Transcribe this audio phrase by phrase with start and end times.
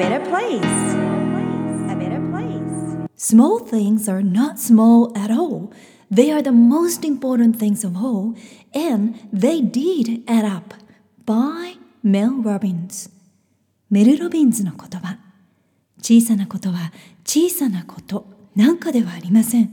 [0.00, 0.76] better place.
[1.92, 3.08] A better place.
[3.16, 5.70] Small things are not small at all.
[6.10, 8.34] They are the most important things of all,
[8.72, 10.72] and they did add up.
[11.26, 13.10] By Mel Robbins
[13.90, 15.18] メル・ロビンズの言葉
[16.00, 16.92] 小さなことは
[17.24, 18.24] 小さなこと
[18.56, 19.70] なんかではありません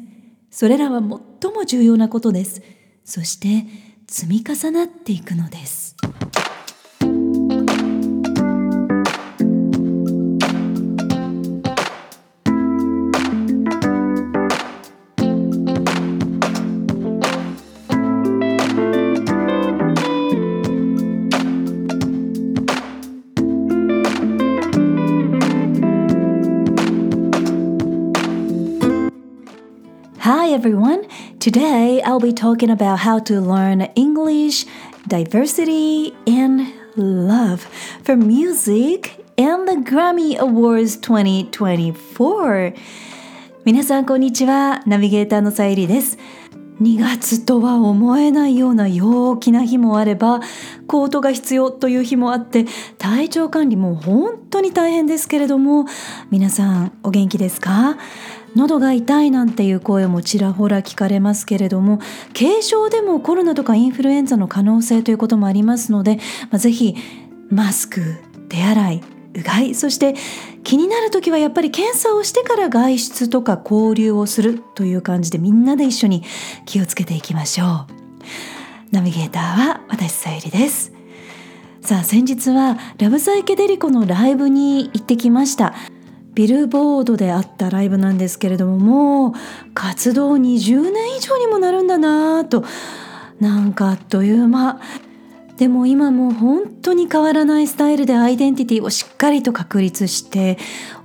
[0.52, 2.62] それらは最も重要なことです
[3.06, 3.66] そして
[4.08, 5.87] 積み重なっていくのです
[31.48, 34.66] Today I'll be talking about how to learn English,
[35.08, 37.66] diversity, and love
[38.04, 42.74] for music and the Grammy Awards 2024.
[43.64, 44.84] 皆さんこんにちは。
[44.86, 46.18] ナビゲーターのさゆりです。
[46.82, 50.42] 2月とは思えないような陽気な日もあれば
[50.86, 52.66] コートが必要という日もあって
[53.00, 55.86] 体調管理も本当に大変ですけれども
[56.30, 57.98] 皆さんお元気ですか
[58.58, 62.00] 喉が痛いなんていう声もちらほら聞かれますけれども
[62.38, 66.16] 軽症でもコロナとかインフルエンザの可能性ということもありますので、
[66.50, 66.96] まあ、ぜひ
[67.50, 68.16] マスク
[68.50, 69.02] 手洗い
[69.36, 70.16] うがいそして
[70.64, 76.24] 気になる時はやっぱり検査をしてから外出とか交流をするという感じでみんなで一緒に
[76.66, 77.98] 気をつけていきましょう。
[78.92, 80.92] ナビゲーターは私さゆりです。
[81.82, 85.76] さあ先日はラブサイケデリコのライブに行ってきました。
[86.38, 89.34] ビルボードであったライブなんですけれどももう
[89.74, 92.64] 活動20年以上にもなるんだなぁと
[93.40, 94.80] なんかあっという間。
[95.58, 100.58] でも今も本当に変わらないスタイルでアイデンティティをしっかりと確立して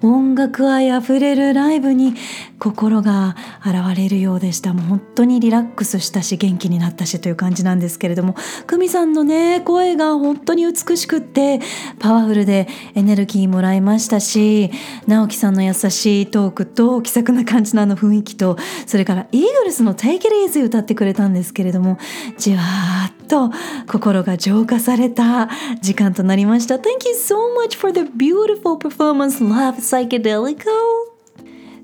[0.03, 2.15] 音楽愛あふれるライブに
[2.59, 4.75] 心が現れるようでした。
[4.75, 8.35] もう本当にリラックスしたし元気になったしという感じなんですけれども
[8.67, 11.61] 久美さんのね声が本当に美しくって
[11.99, 14.71] パワフルでエネルギーもらいましたし
[15.07, 21.99] 直樹さんの優しいトークと気さくな感じのあの雰囲気とそれからイーグルスの「Take It Easy」歌ってくれたんですけれども
[22.37, 23.51] じわーっと
[23.91, 25.49] 心が浄化された
[25.81, 26.77] 時間となりました。
[26.77, 31.13] Thank you so much for the beautiful performance Love Psychedelico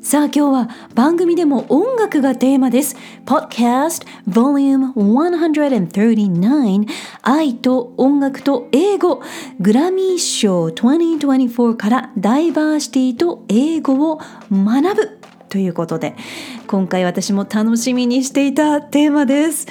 [0.01, 2.97] さあ今日は番組でも音楽がテーマです。
[3.27, 6.87] Podcast Volume 139
[7.23, 9.23] 愛と音楽と英語。
[9.61, 14.21] グラミー賞2024からダイバーシティと英語を
[14.51, 15.19] 学ぶ
[15.49, 16.15] ということで
[16.67, 19.67] 今回私も楽しみにしていたテーマです。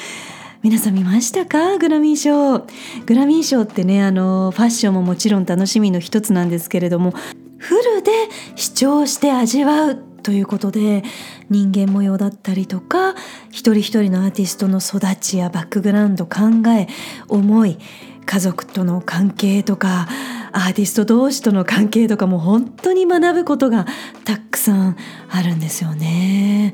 [0.63, 1.77] 皆さん見ましたか？
[1.77, 2.59] グラミー賞
[3.05, 7.13] グラミー賞ってねあのファッションももちろん楽しみの一つなんですけれども
[7.57, 8.11] フルで
[8.55, 11.03] 視聴して味わうということで
[11.49, 13.13] 人間模様だったりとか
[13.49, 16.39] 一人一人のアーティストの育ちやバックグラウンド考
[16.77, 16.87] え
[17.29, 17.77] 思い
[18.25, 20.07] 家族との関係とか
[20.51, 23.85] アーティスト同士との関係とかも本当に学ぶことが
[24.25, 24.97] たくさん
[25.29, 26.73] あるんですよね。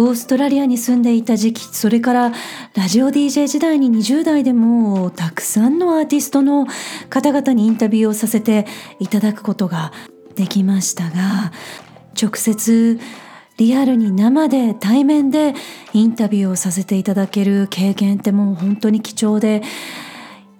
[0.00, 2.32] オーストラリアに住んでいた時期それから
[2.74, 6.66] ラジオ DJ 時代に20代でもたくさんのアーティストの
[7.10, 8.66] 方々にインタビューをさせて
[8.98, 9.92] いただくことが
[10.36, 11.52] できましたが
[12.20, 12.98] 直接
[13.58, 15.52] リアルに生で対面で
[15.92, 19.62] インタビューをさせていただける経験ってもう本当に貴重で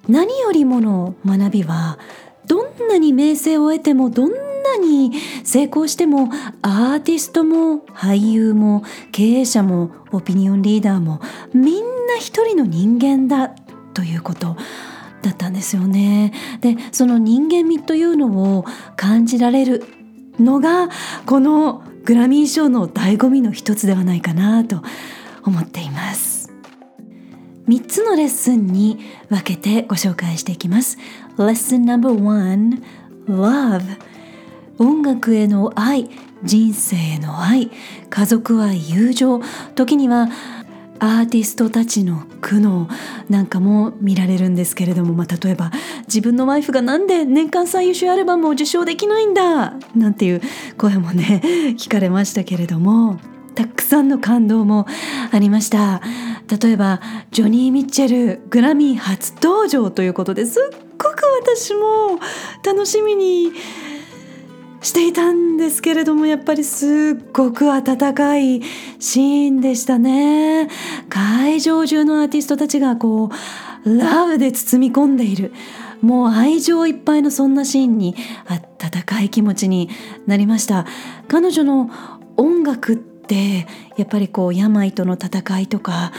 [0.06, 1.98] 何よりもの学びは
[2.46, 5.12] どんなに名声を得てもどんなに
[5.44, 6.30] 成功しても
[6.62, 11.20] アーティストも俳優も経営者もオピニオンリーダーも
[11.52, 13.48] みんな一人の人間だ
[13.94, 14.56] ということ
[15.22, 16.32] だったんですよね。
[16.60, 18.64] でその人間味というのを
[18.96, 19.84] 感じられる
[20.38, 20.88] のが
[21.26, 24.82] このグラミー賞の醍醐味の一つではないかなと
[25.44, 26.52] 思っています。
[27.68, 30.98] 3つのレッスンに分けてご紹介していきます。
[31.36, 32.82] Lesson No.1
[33.28, 34.09] Love
[34.80, 36.08] 音楽への愛
[36.42, 37.70] 人生への愛
[38.08, 39.40] 家族愛友情
[39.74, 40.28] 時には
[40.98, 42.86] アーティストたちの苦悩
[43.28, 45.70] なんかも見られるんですけれども、まあ、例えば
[46.06, 50.42] 自分のワイフがなんで年間最優秀アルバムを受賞できないんだなんていう
[50.76, 51.42] 声もね
[51.78, 53.18] 聞かれましたけれども
[53.54, 54.86] たくさんの感動も
[55.30, 56.00] ありました。
[56.62, 57.00] 例えば
[57.30, 62.18] ジョニー・ミッチェルグラミー初登場ということですっごく私も
[62.64, 63.52] 楽しみに
[64.82, 68.62] していたんですけれどもやっぱりすっごく温かい
[68.98, 70.68] シーンでしたね。
[71.08, 73.30] 会場中のアーティストたちがこ
[73.84, 75.52] うラブで包み込んでいる。
[76.00, 78.16] もう愛情いっぱいのそんなシーンに
[78.46, 79.90] 温かい気持ちに
[80.26, 80.86] なりました。
[81.28, 81.90] 彼女の
[82.38, 83.66] 音楽って
[83.98, 86.12] やっぱりこう病との戦いとか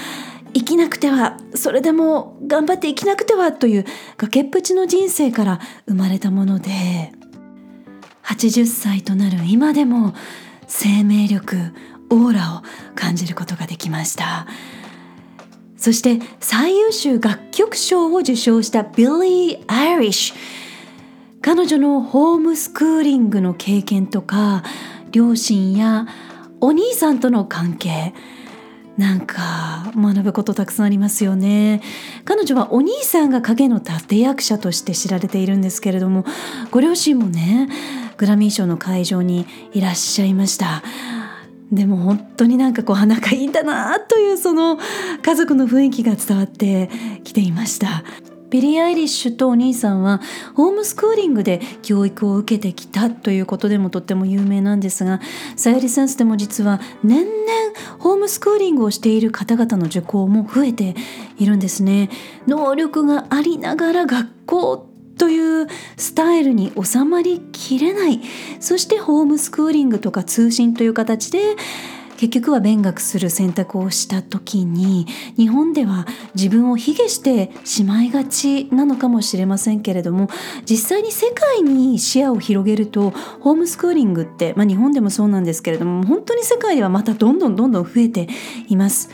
[0.54, 3.86] 生きなくてはそれでも頑張って生きなくてはという
[4.18, 7.21] 崖っぷちの人生から生まれたもので。
[8.24, 10.14] 80歳となる今でも
[10.68, 11.58] 生命力
[12.10, 12.62] オーラを
[12.96, 14.48] 感じることができました。
[15.78, 20.36] そして最優秀楽曲賞を受賞したビリー・アイリッシュ
[21.42, 24.64] 彼女のホームスクーリングの経験とか
[25.12, 26.06] 両親や
[26.60, 28.14] お兄さんとの関係。
[28.98, 31.82] なんか学ぶことたくさんありますよね。
[32.26, 36.26] 彼女はお兄さんが影の立役者として知られているんですけれども
[36.70, 37.70] ご両親もね
[38.22, 40.84] グラミー賞の会場にいらっしゃいました。
[41.72, 44.78] でも本当になんかこう仲いいんだなというその
[45.24, 46.92] 家族の雰囲気が伝わって
[47.24, 48.04] きていました。
[48.52, 50.22] ビリー・アイリッシュとお兄さんは
[50.54, 55.20] ホームスクーリングで教育を受けてきたということでもとっても有名なんですが
[55.56, 57.32] サヤリセンスでも実は年々
[57.98, 60.96] ホームスクーリングをしている方々の受講も増えて
[61.40, 62.12] いるんですね。
[62.46, 64.91] 能力がありながら学校
[65.22, 68.22] というスタイルに収まりきれない
[68.60, 71.58] そしてホームスクーリングとか通信という形で
[72.18, 75.06] 結局は勉学する選択をした時に
[75.38, 80.28] 日本では自分を卑下してしまいがちなのかもしれませんけれども
[80.68, 88.28] 実際に世界に視野を広げるとホームスクーリングって、まあ、日本でもそうなんですけれども本当に世界ではまたどんどんどんどん増えて
[88.70, 89.12] います。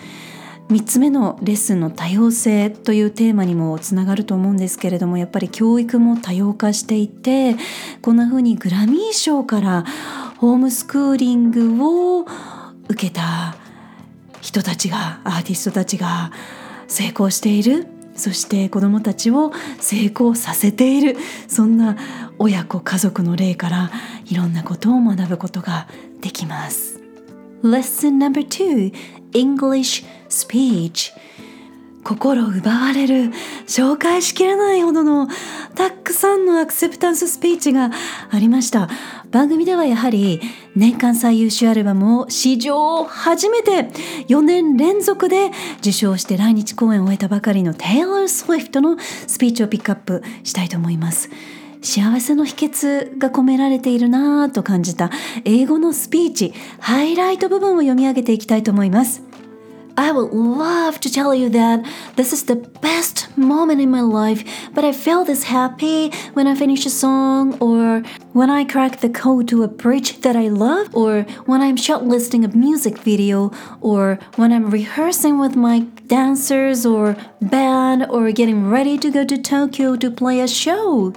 [0.69, 7.55] 3つ目のレッスンの多様性というテーマにもつながると思うんですけれどもやっぱり教育も多様化していて
[8.01, 9.85] こんな風にグラミー賞から
[10.37, 12.25] ホームスクーリングを
[12.89, 13.55] 受けた
[14.41, 16.31] 人たちがアーティストたちが
[16.87, 21.15] 成功しているそして子どもたちを成功させている
[21.47, 21.97] そんな
[22.39, 23.91] 親子家族の例から
[24.25, 25.87] いろんなことを学ぶことが
[26.21, 27.06] できます。
[27.69, 28.93] Lesson No.2
[29.33, 31.11] English Speech.
[32.03, 33.33] 心奪われる
[33.67, 35.27] 紹介しきれないほどの
[35.75, 37.91] たくさんのアクセプタンススピーチが
[38.31, 38.89] ありました。
[39.29, 40.39] 番組ではやはり
[40.73, 43.89] 年間最優秀アルバムを史上初めて
[44.29, 51.29] 4年連続で受賞して来日公演を終えたばかりの Taylor Swift のスピーチをピックアップしたいと思います。
[51.82, 55.10] 幸せの秘訣が込められているなぁと感じた
[55.44, 59.22] 英語のスピーチハイライト部分を読み上げていきたいと思います
[59.96, 61.84] I would love to tell you that
[62.16, 64.42] this is the best moment in my life,
[64.72, 68.02] but I feel this happy when I finish a song, or
[68.32, 72.42] when I crack the code to a bridge that I love, or when I'm shortlisting
[72.44, 73.52] a music video,
[73.82, 79.36] or when I'm rehearsing with my dancers or band, or getting ready to go to
[79.36, 81.12] Tokyo to play a show.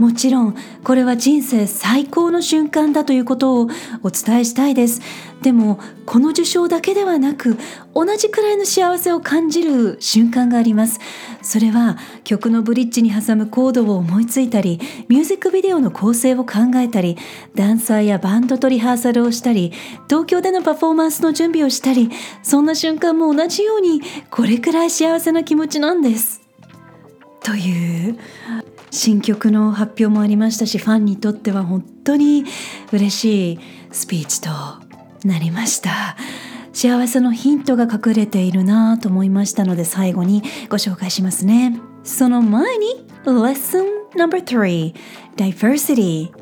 [0.00, 3.68] もちろんこれは人生最高の瞬間だということを
[4.02, 5.02] お伝えしたいです。
[5.42, 7.58] でもこの受賞だけではなく
[7.94, 11.00] 同じくらいの幸せを感じる瞬間があります。
[11.42, 17.18] それは曲のブリッジに挟むコードを思いついたりミュージックビデオの構成を考えたり
[17.54, 19.70] ダンサーやバンドとリハーサルをしたり
[20.08, 22.10] 東京でのパフォーマンスの準備をしたり
[22.42, 24.00] そんな瞬間も同じように
[24.30, 26.40] これくらい幸せな気持ちなんです。
[27.42, 28.18] という
[28.90, 32.44] 新曲の発表もありましたしファンにとっては本当に
[32.92, 33.58] 嬉しい
[33.92, 34.50] スピーチと
[35.24, 36.16] なりました。
[36.72, 41.78] 幸せのヒントが隠れているなぁと思いましたので最後にご紹介しますね。
[42.04, 43.84] その前に Lesson
[44.16, 44.94] No.3
[45.36, 46.32] Diversity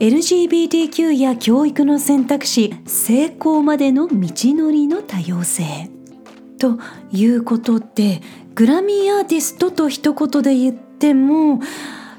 [0.00, 4.16] LGBTQ や教育の選択肢成功までの道
[4.54, 5.90] のりの多様性。
[6.58, 6.78] と
[7.12, 8.22] いうことで
[8.54, 11.60] グラミーアーティストと一言で言っても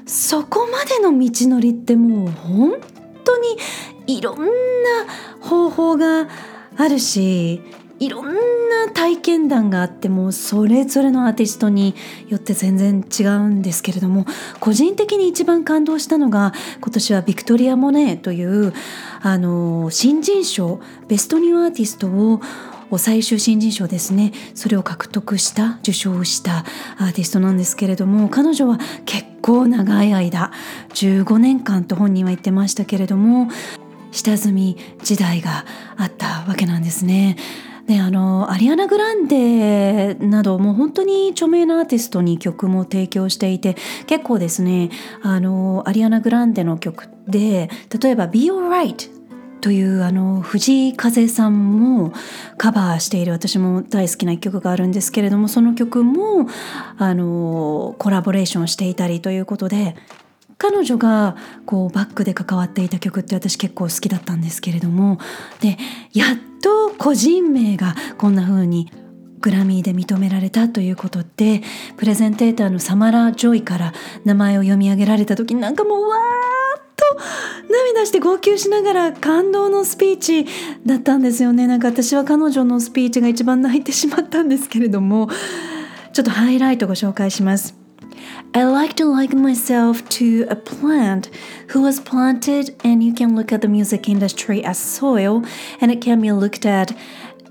[0.06, 2.74] そこまでの道のりってもう本
[3.24, 3.56] 当に
[4.06, 4.46] いろんな
[5.40, 6.28] 方法が
[6.76, 7.60] あるし
[7.98, 11.94] いろんな体験談があってもそれぞれのアーティストに
[12.28, 14.26] よって全然違うんですけれども
[14.60, 18.74] 個人的に一番感動したのが今年はビクトリア・モネという
[19.22, 20.78] あの新人賞
[21.08, 22.40] ベストニューアーティストを
[22.98, 26.64] 最終新人賞ですねそれを獲得した受賞した
[26.98, 30.52] アーティストなんですけれども彼女は結構長い間
[30.94, 33.48] 15年間と本人は言ってましたけれども
[34.12, 35.64] 下積み時代が
[35.96, 37.36] あったわけなんですね。
[37.86, 43.76] であのアリアナ・グランデなどもう本当に著名なアーティストに曲も提供していて
[44.06, 44.90] 結構ですね
[45.22, 49.14] あのアリアナ・グランデの曲で例えば「Be Alright」
[49.66, 52.12] というあの藤井風さんも
[52.56, 56.46] カバーしている私も大好きな一曲があるんですけれどもその曲も
[56.98, 59.96] あのコラボレーションしていたりということで
[60.56, 65.18] 彼女がこうバックで関わっていた曲って私結構好きだったんですけれども
[65.60, 65.78] で
[66.12, 68.88] やっと個人名がこんな風に
[69.40, 71.62] グラミーで認められたということで
[71.96, 73.92] プレゼンテーターのサマラ・ジョイから
[74.24, 76.55] 名前を読み上げられた時になんかもうわー
[77.68, 80.46] 涙して号泣しながら感動のスピーチ
[80.84, 85.28] だったんですよねなんか私は彼女のスピーチが一番泣いてしまったんですけれども
[86.12, 87.74] ちょっとハイライトご紹介します
[88.52, 91.28] I like to liken myself to a plant
[91.68, 95.44] who was planted, and you can look at the music industry as soil,
[95.80, 96.96] and it can be looked at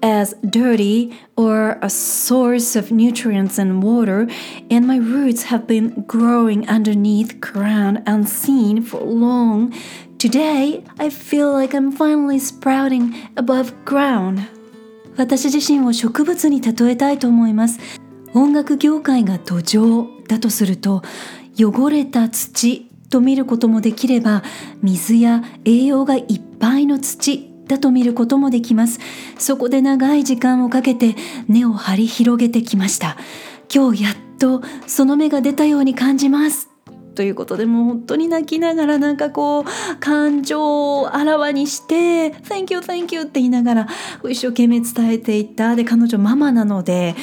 [0.02, 4.28] as dirty or a source of nutrients and water,
[4.70, 9.74] and my roots have been growing underneath ground unseen for long.
[10.18, 14.48] Today, I feel like I'm finally sprouting above ground.
[15.18, 17.80] 私自身を植物に例えたいと思います。
[18.34, 21.04] 音楽業界が土壌だとすると
[21.58, 24.44] 汚れた土と見ることもできれば
[24.82, 29.00] 水や栄養がいっぱいの土だと見ることもできます。
[29.38, 31.16] そこで長い時間をかけて
[31.48, 33.18] 根を張り広げてきました。
[33.74, 36.70] 今日やっとその芽が出たように感じます。
[37.16, 39.66] ということでもう本当に泣きながらなんかこう
[40.00, 43.88] 感情をあらわにして「Thank you, thank you」って言いながら
[44.30, 45.76] 一生懸命伝えていった。
[45.76, 47.16] で彼女ママなので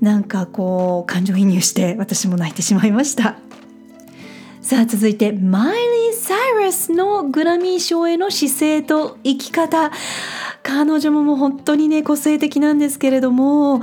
[0.00, 3.36] なんかこう感情移入して私も泣いてしまいました。
[4.60, 6.34] さあ続いてマイリー・サ
[6.68, 9.90] イラスのグラミー賞への姿勢と生き方。
[10.62, 13.80] 彼女ももう本当にね個性的なんですけれども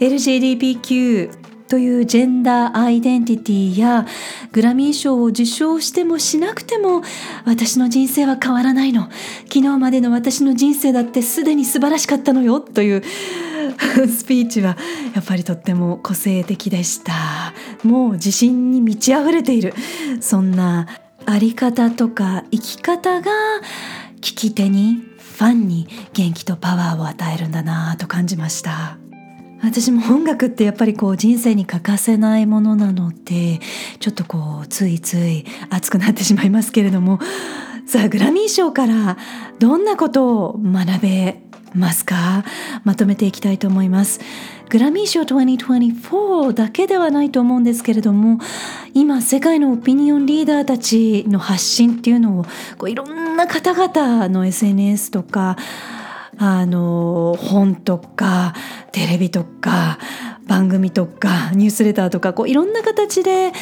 [0.00, 1.30] LGBTQ
[1.68, 4.06] というジェンダーアイデンティティや
[4.50, 7.02] グラミー賞を受賞してもしなくても
[7.44, 9.10] 私の人生は変わらないの。
[9.52, 13.02] 昨日までの私の人生だってすでに素晴らしかったのよという
[14.08, 14.78] スピーチは
[15.14, 17.12] やっぱりとっても個性的でした。
[17.84, 19.74] もう自信に満ち溢れている。
[20.22, 20.86] そんな
[21.26, 23.30] あり方とか生き方が
[24.16, 28.98] 聞き手にファンに元気とパワーを与えるんだなと感じました。
[29.62, 33.60] 私も音楽ってやっぱりこう人生に欠かせないものなので
[34.00, 37.20] ちょっとこうついつい熱くなってしまいますけれども
[37.86, 39.16] さあグラミー賞から
[39.60, 41.42] どんなことを学べ
[41.74, 42.44] ますか？
[42.84, 44.20] まとめていきたいと思います。
[44.68, 48.38] グラミー賞2024だけではないと思うんですけれども
[48.94, 52.44] 今世界のオピニオンリーダーたちの発信っていうのを
[52.78, 55.58] こういろんな方々の SNS とか
[56.38, 58.54] あの本とか
[58.92, 59.98] テレビとか
[60.46, 63.52] 番組とかニュースレターとかこういろんな形で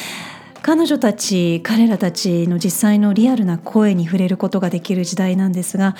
[0.61, 5.95] 彼女たち彼らたちの実際のリアルな声に触れることができる時代なんですが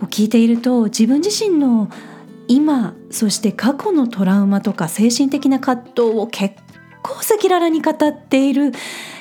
[0.00, 1.90] こう聞いていると自分自身の
[2.48, 6.54] 今そして過去のトラウマとか精神的な葛藤を結
[7.02, 8.72] 構赤裸々に語っている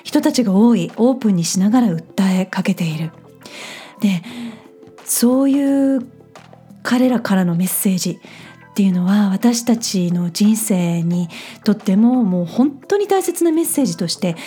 [0.05, 2.03] 人たちが多いオープンにしながら訴
[2.41, 3.11] えかけている。
[3.99, 4.23] で
[5.03, 6.07] そういう
[6.81, 11.27] 彼らからのメッセージっていうのは私たちの人生に
[11.65, 14.37] とってももう本当に大切なメッセージとして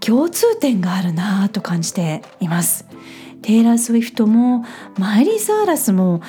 [0.00, 2.86] 共通点があるなぁと感じています。
[3.46, 4.64] テイラー・スウィフトも
[4.98, 6.20] マイリー・サーラスも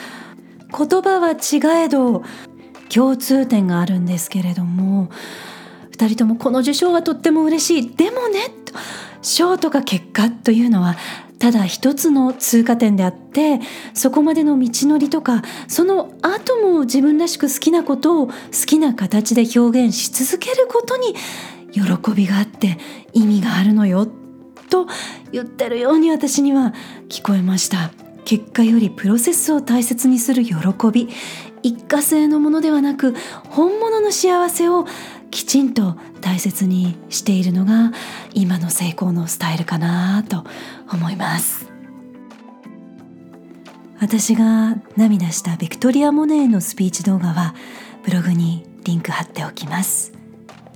[0.69, 2.23] 言葉は違えど
[2.93, 5.09] 共通点があるんですけれども
[5.97, 7.95] 2人ともこの受賞はとっても嬉しい。
[7.95, 8.51] でもね
[9.23, 10.95] 賞とか結果というのは
[11.39, 13.61] ただ一つの通過点であって
[13.95, 18.33] そこまでの道のりとかその後も自分らしく好きなことを好
[18.67, 21.15] きな形で表現し続けることに
[21.73, 22.77] 喜びがあって
[23.13, 24.07] 意味があるのよ。
[24.69, 24.87] と
[25.31, 26.73] 言ってるように私には
[27.09, 27.91] 聞こえました。
[28.25, 30.53] 結果よりプロセスを大切にする喜
[30.91, 31.09] び。
[31.63, 33.15] 一過性のものではなく
[33.49, 34.85] 本物の幸せを
[35.31, 37.91] きちんと大切にしているのが
[38.33, 40.43] 今の成功のスタイルかなと
[40.91, 41.67] 思います。
[43.99, 47.55] 私が涙したビクトリア・モネーのスピーチ動画は
[48.05, 50.13] ブログにリンク貼っておきます。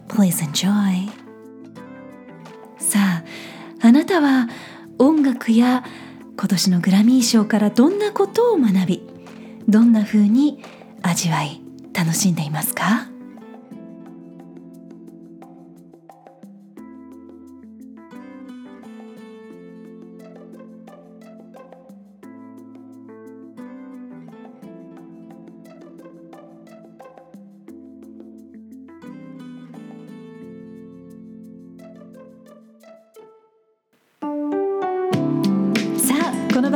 [0.07, 1.20] Please enjoy!
[3.81, 4.47] あなたは
[4.99, 5.83] 音楽や
[6.37, 9.03] 今年のグラミー賞からどんなことを学び
[9.67, 10.63] どんな風に
[11.01, 11.61] 味わい
[11.93, 13.10] 楽しんでいますか？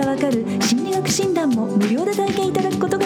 [0.00, 2.99] がわかる心理学診断も無料で体験いただくことが